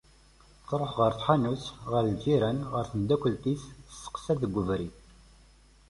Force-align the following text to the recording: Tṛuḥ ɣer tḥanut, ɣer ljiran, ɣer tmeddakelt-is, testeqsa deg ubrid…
Tṛuḥ 0.67 0.91
ɣer 0.99 1.11
tḥanut, 1.19 1.63
ɣer 1.91 2.03
ljiran, 2.11 2.59
ɣer 2.71 2.85
tmeddakelt-is, 2.91 3.63
testeqsa 3.87 4.33
deg 4.41 4.53
ubrid… 4.59 4.95